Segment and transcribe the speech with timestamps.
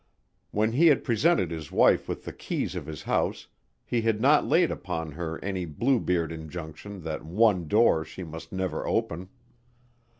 [0.49, 3.45] When he had presented his wife with the keys of his house
[3.85, 8.87] he had not laid upon her any Bluebeard injunction that one door she must never
[8.87, 9.29] open.